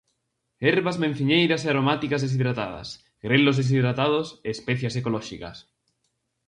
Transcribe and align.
Herbas 0.67 0.97
menciñeiras 1.03 1.61
e 1.63 1.67
aromáticas 1.69 2.21
deshidratadas, 2.23 2.87
grelos 3.25 3.57
deshidratados 3.59 4.27
e 4.31 4.47
especias 4.57 4.97
ecolóxicas. 4.99 5.57